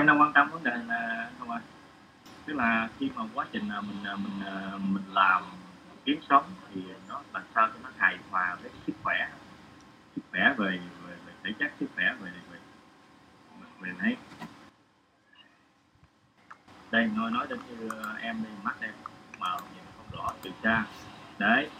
[0.00, 1.60] em đang quan tâm vấn đề là không ạ?
[2.46, 5.42] Tức là khi mà quá trình là mình à, mình à, mình làm
[6.04, 9.28] kiếm sống thì nó làm sao cho nó hài hòa với sức khỏe
[10.16, 12.58] sức khỏe về về, về thể chất sức khỏe về về
[13.80, 14.16] về đấy
[16.90, 18.94] đây nói nói đến như à, em đi mắt em
[19.38, 20.84] mà nhìn không rõ từ xa.
[21.38, 21.70] Đấy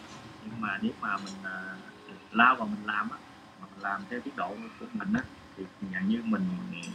[0.45, 3.19] nhưng mà nếu mà mình uh, lao vào mình làm á
[3.61, 4.49] mà mình làm theo tiến độ
[4.81, 5.23] của mình á
[5.81, 6.43] thì nhận như mình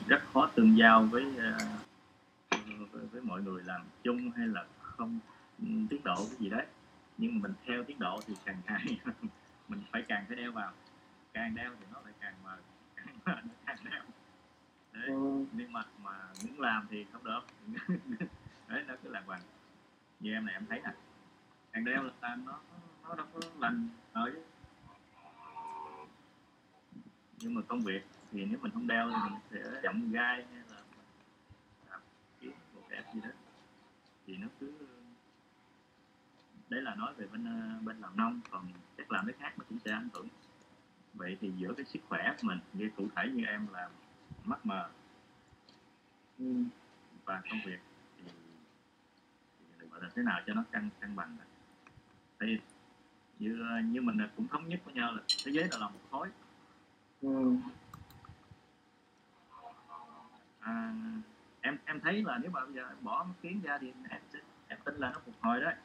[0.07, 5.19] rất khó tương giao với uh, với, với mọi người làm chung hay là không
[5.89, 6.65] tiết độ cái gì đấy.
[7.17, 8.99] Nhưng mà mình theo tiết độ thì càng ngày
[9.67, 10.71] mình phải càng phải đeo vào.
[11.33, 12.57] Càng đeo thì nó lại càng mờ
[12.95, 14.03] càng mờ nó càng đeo.
[14.93, 15.45] Đấy ừ.
[15.51, 16.11] nhưng mà mà
[16.43, 17.41] muốn làm thì không được.
[18.67, 19.41] Đấy nó cứ lạc quan
[20.19, 20.91] như em này em thấy nè
[21.71, 22.59] càng đeo là nó
[23.03, 24.31] nó đâu có lành ở
[27.39, 30.63] nhưng mà công việc thì nếu mình không đeo thì mình sẽ chậm gai hay
[30.69, 30.81] là
[31.89, 31.99] làm
[32.39, 33.29] kiếm một cái gì đó.
[34.27, 34.73] Thì nó cứ
[36.69, 38.67] đấy là nói về bên ờ, bên làm nông còn
[38.97, 40.27] các làm cái khác nó cũng sẽ ảnh hưởng.
[41.13, 43.89] Vậy thì giữa cái sức khỏe của mình như cụ thể như em là
[44.45, 44.89] mắt mờ
[47.25, 47.79] và công việc
[48.17, 48.23] thì,
[49.79, 51.37] thì gọi là thế nào cho nó cân cân bằng
[52.39, 52.59] thì
[53.39, 56.29] như như mình cũng thống nhất với nhau là thế giới là một khối.
[57.21, 57.55] Ừ
[60.65, 60.93] à,
[61.61, 64.21] em em thấy là nếu mà bây giờ em bỏ kiến ra thì em,
[64.67, 65.75] em tin là nó phục hồi đấy.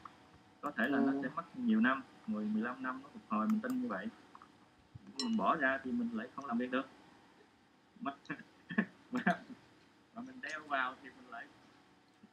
[0.61, 1.03] Có thể là ừ.
[1.05, 4.07] nó sẽ mất nhiều năm 10 15 năm nó phục hồi mình tin như vậy.
[5.23, 6.87] Mình bỏ ra thì mình lại không làm việc được.
[7.99, 8.13] Mất.
[10.13, 11.45] Mà mình đeo vào thì mình lại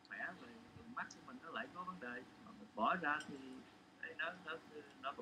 [0.08, 0.50] khỏe rồi
[0.94, 2.22] mắt của mình nó lại có vấn đề.
[2.46, 3.36] Mà mình bỏ ra thì
[4.18, 4.52] nó nó
[5.02, 5.12] nó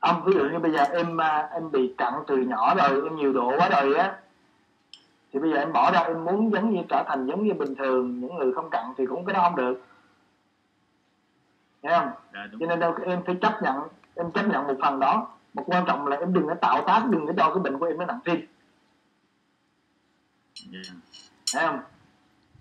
[0.00, 3.16] ông ví dụ như bây giờ em à, em bị cặn từ nhỏ rồi em
[3.16, 4.18] nhiều độ quá rồi á
[5.36, 7.74] thì bây giờ em bỏ ra em muốn giống như trở thành giống như bình
[7.74, 9.82] thường những người không cặn thì cũng cái đó không được.
[11.82, 12.10] Nghe không?
[12.34, 13.76] Dạ, cho nên đâu em phải chấp nhận
[14.14, 15.28] em chấp nhận một phần đó.
[15.54, 17.86] Một quan trọng là em đừng có tạo tác đừng có cho cái bệnh của
[17.86, 18.36] em nó nặng thêm.
[18.36, 18.48] Yeah.
[20.86, 20.92] Dạ.
[21.54, 21.80] thấy không?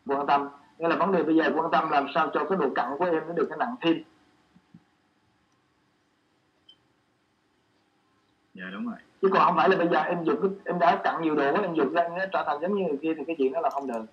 [0.06, 0.50] Quan tâm.
[0.78, 3.06] Nghĩa là vấn đề bây giờ quan tâm làm sao cho cái độ cặn của
[3.06, 4.04] em nó được cái nặng thêm.
[8.54, 11.22] Dạ đúng rồi chứ còn không phải là bây giờ em dục em đã cặn
[11.22, 13.54] nhiều đồ em dục ra nó trở thành giống như người kia thì cái chuyện
[13.54, 14.06] đó là không được.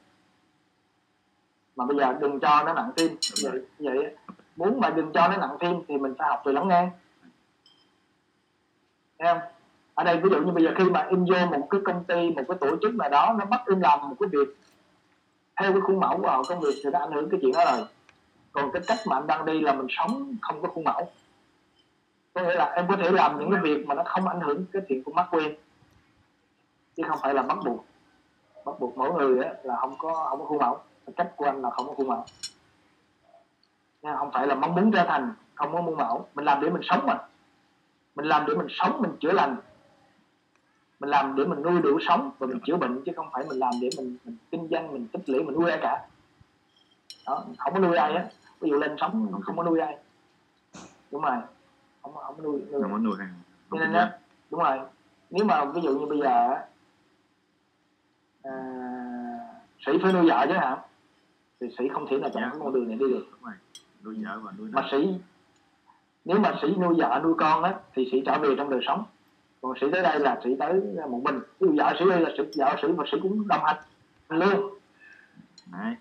[1.76, 3.16] Mà bây giờ đừng cho nó nặng tim.
[3.42, 4.16] Vậy vậy
[4.56, 6.88] muốn mà đừng cho nó nặng tim thì mình phải học từ lắng nghe.
[9.16, 9.38] Em
[9.94, 12.30] ở đây ví dụ như bây giờ khi mà em vô một cái công ty,
[12.30, 14.56] một cái tổ chức nào đó, nó bắt em làm một cái việc
[15.56, 17.64] theo cái khuôn mẫu của họ, công việc thì nó ảnh hưởng cái chuyện đó
[17.72, 17.86] rồi.
[18.52, 21.10] Còn cái cách mà anh đang đi là mình sống không có khuôn mẫu
[22.34, 24.64] có nghĩa là em có thể làm những cái việc mà nó không ảnh hưởng
[24.72, 25.54] cái chuyện của mắt quen
[26.96, 27.84] chứ không phải là bắt buộc.
[28.64, 30.78] Bắt buộc mỗi người á, là không có không có khuôn mẫu.
[31.16, 32.24] Cách của anh là không có khuôn mẫu.
[34.02, 36.28] Nha, không phải là mong muốn trở thành không có khuôn mẫu.
[36.34, 37.18] Mình làm để mình sống mà.
[38.14, 39.56] Mình làm để mình sống mình chữa lành.
[41.00, 43.58] Mình làm để mình nuôi đủ sống và mình chữa bệnh chứ không phải mình
[43.58, 46.06] làm để mình, mình kinh doanh mình tích lũy mình nuôi ai cả.
[47.26, 48.26] Đó không có nuôi ai á.
[48.60, 49.98] Ví dụ lên sống không có nuôi ai.
[51.10, 51.36] Đúng rồi
[52.02, 52.82] không không nuôi, nuôi.
[52.82, 53.34] không có nuôi hàng
[53.70, 54.08] cho nên đó
[54.50, 54.78] đúng rồi.
[55.30, 56.54] Nếu mà ví dụ như bây giờ
[58.42, 58.52] à,
[59.86, 60.76] sĩ phải nuôi vợ chứ hả?
[61.60, 63.26] Thì sĩ không thể nào chọn cái con đường này đi được.
[63.30, 63.54] đúng rồi.
[64.04, 65.20] nuôi vợ và nuôi mà sĩ
[66.24, 69.04] nếu mà sĩ nuôi vợ nuôi con á thì sĩ trở về trong đời sống.
[69.60, 70.80] Còn sĩ tới đây là sĩ tới
[71.10, 71.38] một mình.
[71.60, 73.76] Ví dụ vợ sĩ đây là sĩ vợ sĩ và sĩ cũng đồng hành
[74.28, 74.78] luôn.
[75.72, 75.96] Đấy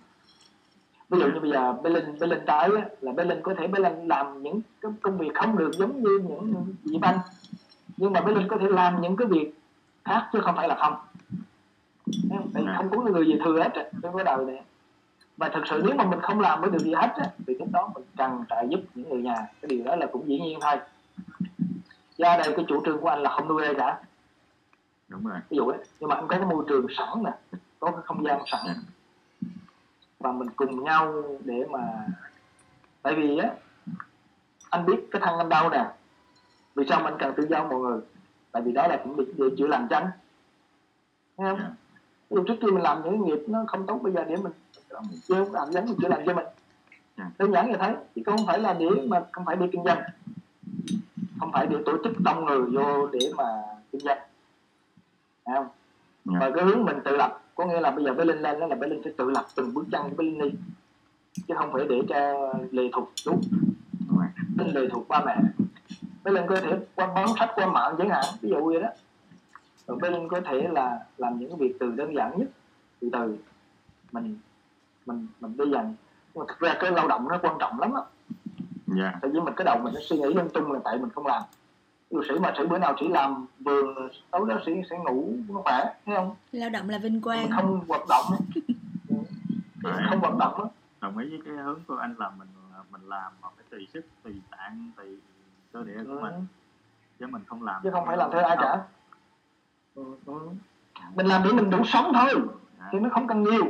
[1.12, 2.70] ví dụ như bây giờ bé linh bé linh tới
[3.02, 6.04] là bé linh có thể bé linh làm những cái công việc không được giống
[6.04, 7.20] như những chị anh
[7.98, 9.54] nhưng mà bé linh có thể làm những cái việc
[10.06, 10.96] khác chứ không phải là không.
[12.54, 14.62] Tại không có người gì thừa hết trên cái đời này.
[15.38, 17.68] Và thực sự nếu mà mình không làm với được gì hết á, thì lúc
[17.72, 19.36] đó mình cần trợ giúp những người nhà.
[19.62, 20.76] Cái điều đó là cũng dĩ nhiên thôi.
[22.18, 24.00] Ra đây cái chủ trương của anh là không nuôi ai cả.
[25.08, 25.38] Đúng rồi.
[25.50, 27.32] Ví dụ ấy, nhưng mà anh có cái môi trường sẵn nè
[27.80, 28.62] có cái không gian sẵn.
[28.66, 28.74] Dạ
[30.22, 31.80] và mình cùng nhau để mà
[33.02, 33.50] tại vì á
[34.70, 35.86] anh biết cái thân anh đau nè
[36.76, 38.00] vì sao anh cần tự giao mọi người
[38.52, 40.10] tại vì đó là cũng để, để chữa lành anh
[41.38, 41.60] thấy không.
[42.30, 42.42] Dạ.
[42.48, 44.52] trước khi mình làm những nghiệp nó không tốt bây giờ để mình
[45.28, 46.46] chơi làm mình chữa lành cho mình
[47.18, 47.32] yeah.
[47.38, 50.02] đơn giản như thế chứ không phải là để mà không phải để kinh doanh
[51.40, 53.44] không phải để tổ chức đông người vô để mà
[53.92, 54.20] kinh doanh
[55.46, 55.68] Thấy không.
[56.26, 56.38] Dạ.
[56.40, 58.68] và cái hướng mình tự lập có nghĩa là bây giờ bé linh lên đó
[58.68, 60.52] là bé linh phải tự lập từng bước chân của bé linh đi.
[61.48, 63.40] Chứ không phải để cho lệ thuộc chú
[64.58, 65.36] linh lệ thuộc ba mẹ
[66.24, 68.90] bé linh có thể qua bán sách qua mạng chẳng hạn ví dụ vậy đó.
[69.88, 72.48] Rồi bé linh có thể là làm những việc từ đơn giản nhất
[73.00, 73.38] từ từ.
[74.12, 74.38] Mình
[75.06, 75.96] mình mình đi dần
[76.34, 78.02] nhưng mà thực ra cái lao động nó quan trọng lắm á.
[78.88, 79.14] Dạ.
[79.22, 81.28] Tại vì mình cái đầu mình nó suy nghĩ lung tung là tại mình không
[81.28, 81.42] làm
[82.12, 85.62] dụ sĩ mà sĩ bữa nào sĩ làm vừa tối đó sĩ sẽ ngủ nó
[85.62, 86.36] khỏe thấy không?
[86.52, 87.42] Lao động là vinh quang.
[87.42, 88.26] Mình không hoạt động.
[90.10, 90.70] Không vận động á.
[91.02, 92.48] Đồng ý với cái hướng của anh là mình
[92.92, 95.18] mình làm mà phải tùy sức tùy tạng tùy
[95.74, 96.34] cơ địa của mình.
[97.20, 98.84] Chứ mình không làm chứ không phải làm theo ai cả.
[99.96, 100.34] ừ, ừ.
[101.16, 102.34] mình làm để mình đủ sống thôi
[102.80, 102.86] Dạ.
[102.92, 103.66] thì nó không cần nhiều.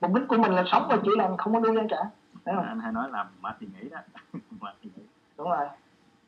[0.00, 2.04] Mục đích của mình là sống và chỉ là không có nuôi ai cả.
[2.44, 2.64] Thấy không?
[2.64, 3.98] Anh hay nói làm mà thì nghĩ đó.
[4.60, 5.02] Mà thì nghĩ
[5.38, 5.66] đúng rồi.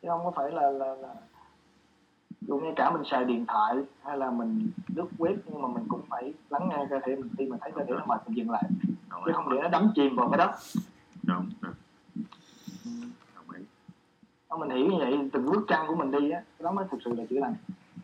[0.03, 1.15] Chứ không có phải là là, là
[2.47, 5.85] dù ngay cả mình xài điện thoại hay là mình lướt web nhưng mà mình
[5.89, 8.37] cũng phải lắng nghe cơ thể mình khi mình thấy cơ thể nó mệt mình
[8.37, 8.63] dừng lại.
[9.25, 10.55] Chứ không để nó đắm chìm vào cái đó.
[11.23, 11.73] Đúng đúng.
[14.51, 16.99] Nếu mình hiểu như vậy từng bước chân của mình đi á đó mới thực
[17.05, 17.55] sự là chữa lành.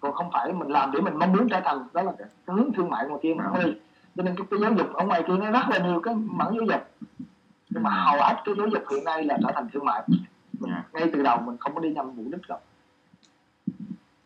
[0.00, 2.72] Còn không phải mình làm để mình mong muốn trở thành đó là cái hướng
[2.72, 3.72] thương mại ngoài kia mình không đi
[4.16, 6.54] cho nên cái, cái giáo dục ở ngoài kia nó rất là nhiều cái mảng
[6.54, 6.82] giáo dục.
[7.70, 10.02] Nhưng mà hầu hết cái giáo dục hiện nay là trở thành thương mại.
[10.60, 10.84] Dạ.
[10.92, 12.58] Ngay từ đầu mình không có đi nhằm mục đích đâu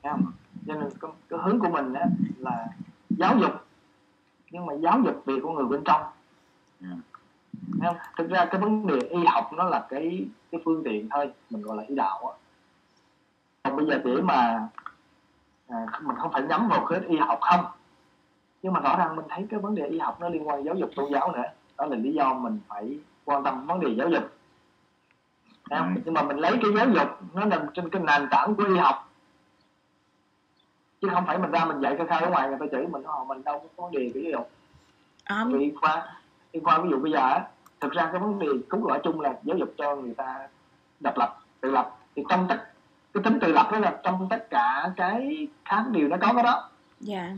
[0.05, 0.33] Thấy không?
[0.67, 2.07] cho nên cái, cái hướng của mình á
[2.39, 2.67] là
[3.09, 3.53] giáo dục
[4.51, 6.03] nhưng mà giáo dục về con người bên trong
[6.81, 6.89] dạ
[7.81, 7.97] Thấy không?
[8.19, 11.63] thực ra cái vấn đề y học nó là cái cái phương tiện thôi mình
[11.63, 12.39] gọi là y đạo á
[13.63, 14.69] còn bây giờ để mà
[15.69, 17.65] à, mình không phải nhắm vào cái y học không
[18.63, 20.75] nhưng mà rõ ràng mình thấy cái vấn đề y học nó liên quan giáo
[20.75, 21.43] dục tôn giáo nữa
[21.79, 24.23] đó là lý do mình phải quan tâm vấn đề giáo dục?
[25.71, 25.77] Ừ.
[26.05, 28.77] nhưng mà mình lấy cái giáo dục nó nằm trên cái nền tảng của y
[28.77, 29.04] học
[31.05, 33.05] chứ không phải mình ra mình dạy cái khai ở ngoài người ta chửi mình
[33.05, 34.51] họ mình đâu có vấn đề cái dục
[35.25, 36.07] Ờm, vì y khoa
[36.53, 37.45] y khoa ví dụ bây giờ á
[37.81, 40.49] thực ra cái vấn đề cốt lõi chung là giáo dục cho người ta
[41.01, 41.97] độc lập tự lập.
[42.17, 42.57] Thì trong tất
[43.15, 46.43] cái tính tự lập đó là trong tất cả cái khác điều nó có cái
[46.43, 46.71] đó.
[47.01, 47.31] Dạ.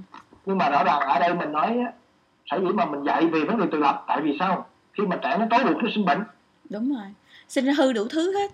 [0.46, 1.92] Nhưng mà rõ ràng ở đây mình nói á
[2.46, 4.66] sở dĩ mà mình dạy về vấn đề tự lập tại vì sao?
[4.92, 6.24] Khi mà trẻ nó tối được nó sinh bệnh.
[6.70, 7.14] Đúng rồi.
[7.48, 8.50] Sinh hư đủ thứ hết.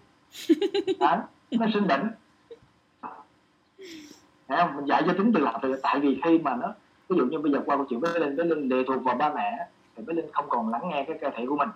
[1.00, 1.22] Hả?
[1.50, 2.10] nó sinh bệnh
[4.48, 4.76] Thấy không?
[4.76, 6.74] mình dạy cho tính tự lập thì tại vì khi mà nó
[7.08, 9.14] ví dụ như bây giờ qua câu chuyện với linh với linh lệ thuộc vào
[9.14, 11.68] ba mẹ thì với linh không còn lắng nghe cái cơ thể của mình.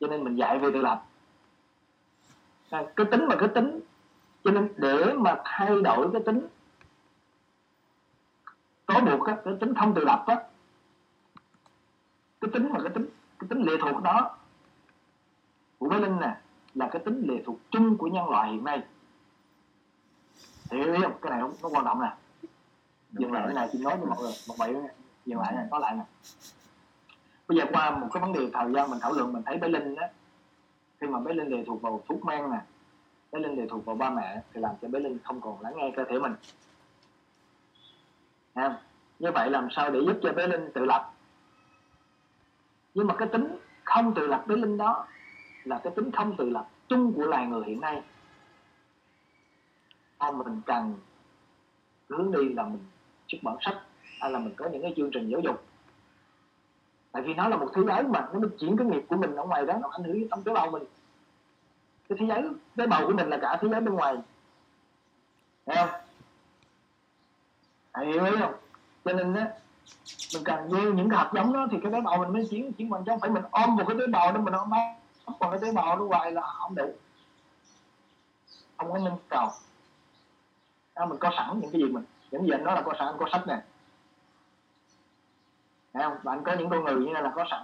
[0.00, 1.02] Cho nên mình dạy về tự lập.
[2.70, 3.80] À, cái tính mà cái tính
[4.44, 6.46] cho nên để mà thay đổi cái tính
[8.86, 10.36] có buộc á, cái tính không tự lập á
[12.40, 13.06] cái tính mà cái tính
[13.38, 14.36] cái tính lệ thuộc đó
[15.78, 16.36] của với linh nè
[16.74, 18.82] là cái tính lệ thuộc chung của nhân loại hiện nay
[20.70, 22.12] hiểu không cái này không nó quan trọng nè.
[23.12, 24.74] Dừng lại cái này chị nói với mọi người một bảy
[25.26, 26.04] dừng lại này có lại nè.
[27.48, 29.68] Bây giờ qua một cái vấn đề thời gian mình thảo luận mình thấy bé
[29.68, 30.08] linh á
[31.00, 32.58] khi mà bé linh lệ thuộc vào thuốc men nè
[33.32, 35.72] bé linh lệ thuộc vào ba mẹ thì làm cho bé linh không còn lắng
[35.76, 36.34] nghe cơ thể mình.
[38.54, 38.76] Thấy không?
[39.18, 41.12] như vậy làm sao để giúp cho bé linh tự lập?
[42.94, 45.06] Nhưng mà cái tính không tự lập bé linh đó
[45.64, 48.02] là cái tính không tự lập chung của loài người hiện nay
[50.26, 50.94] hay mình cần
[52.08, 52.84] hướng đi là mình
[53.28, 53.76] xuất bản sách,
[54.20, 55.64] hay là mình có những cái chương trình giáo dục.
[57.12, 59.44] Tại vì nó là một thế giới mà nó chuyển cái nghiệp của mình ở
[59.44, 60.82] ngoài đó, nó ảnh hưởng đến tâm tế bào mình.
[62.08, 62.42] Cái thế giới,
[62.76, 64.16] tế bào của mình là cả thế giới bên ngoài.
[65.66, 66.00] Thấy không?
[68.06, 68.54] Hiểu ý không?
[69.04, 69.50] Cho nên á,
[70.34, 72.72] mình cần gieo những cái hạt giống đó thì cái tế bào mình mới chuyển
[72.72, 74.70] chuyển bằng trong không phải mình ôm một cái tế bào đó, mình ôm
[75.24, 76.94] ôm còn cái tế bào đó hoài là không đủ
[78.76, 79.48] không có nâng cầu
[80.96, 83.06] à, mình có sẵn những cái gì mình những gì anh nói là có sẵn
[83.06, 83.60] anh có sách nè.
[85.92, 86.16] Thấy không?
[86.22, 87.62] Và anh có những con người như là có sẵn.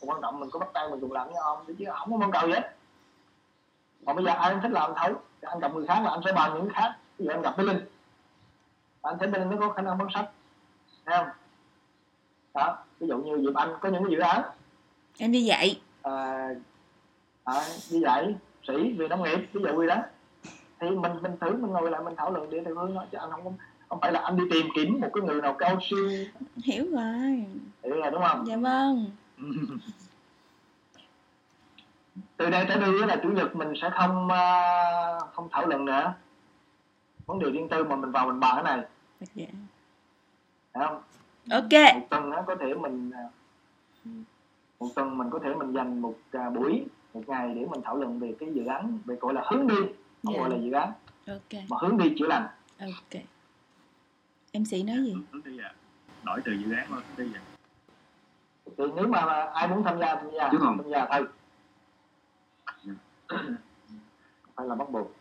[0.00, 2.16] Còn quan trọng mình có bắt tay mình cùng làm với ông chứ không có
[2.16, 2.74] mong cầu gì hết.
[4.06, 6.54] Còn bây giờ ai thích làm thì anh gặp người khác là anh sẽ bàn
[6.54, 6.96] những cái khác.
[7.18, 7.80] Ví dụ anh gặp với linh.
[9.02, 10.30] Anh thấy bên nó có khả năng bán sách.
[11.04, 11.28] Thấy không?
[12.54, 14.42] Đó ví dụ như dịp anh có những cái dự án.
[15.18, 15.80] Em đi dạy.
[16.02, 16.48] À,
[17.44, 17.54] à,
[17.90, 18.34] như vậy
[18.68, 19.96] sĩ về nông nghiệp ví dụ gì đó
[20.82, 23.18] thì mình mình thử mình ngồi lại mình thảo luận để theo hướng đó chứ
[23.18, 23.56] anh không
[23.88, 26.08] không phải là anh đi tìm kiếm một cái người nào cao siêu.
[26.64, 27.46] Hiểu rồi.
[27.82, 28.46] Hiểu là đúng không?
[28.46, 29.06] Dạ vâng.
[32.36, 36.14] Từ đây tới đi là chủ nhật mình sẽ không à, không thảo luận nữa.
[37.26, 38.86] Vấn đề riêng tư mà mình vào mình bàn cái này.
[39.34, 39.46] Dạ.
[40.72, 41.02] phải không?
[41.50, 41.94] Ok.
[41.94, 43.24] Một tuần á, có thể mình à,
[44.80, 46.84] một tuần mình có thể mình dành một à, buổi
[47.14, 49.76] một ngày để mình thảo luận về cái dự án về gọi là hướng đi
[50.22, 50.40] không Dạ.
[50.40, 50.92] gọi là dự án
[51.26, 51.62] ok.
[51.68, 52.46] Mà hướng đi chữa lành.
[52.80, 53.22] Ok.
[54.52, 55.16] Em sĩ nói gì?
[55.32, 55.74] Hướng đi à
[56.22, 57.42] đổi từ dự án qua hướng đi à
[58.78, 59.20] thì nếu mà
[59.54, 60.48] ai muốn tham gia tham gia.
[60.52, 60.78] Chứ không.
[60.78, 61.26] tham gia thôi
[63.26, 63.56] không
[64.56, 65.12] phải là bắt buộc